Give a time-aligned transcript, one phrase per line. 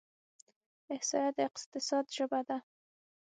[0.93, 2.57] احصایه د اقتصاد ژبه ده.